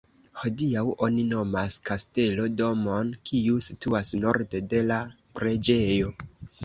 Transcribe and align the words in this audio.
Hodiaŭ 0.43 0.81
oni 1.07 1.25
nomas 1.33 1.75
"Kastelo" 1.89 2.47
domon, 2.61 3.11
kiu 3.31 3.61
situas 3.67 4.11
norde 4.25 4.63
de 4.73 4.83
la 4.93 4.99
preĝejo. 5.39 6.11